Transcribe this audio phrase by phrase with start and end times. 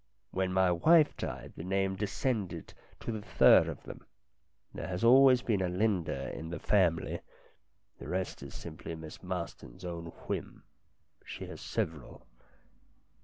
[0.31, 4.07] When my wife died the name descended to the third of them.
[4.73, 7.19] There has always been a Linda in the family.
[7.99, 10.63] The rest is simply Miss Marston's own whim.
[11.23, 12.25] She has several."